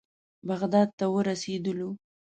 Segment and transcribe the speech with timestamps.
[0.47, 1.89] بغداد ته ورسېدلو.